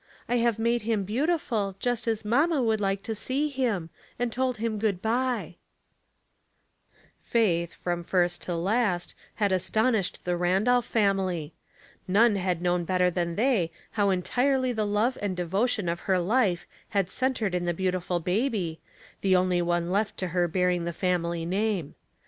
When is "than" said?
13.11-13.35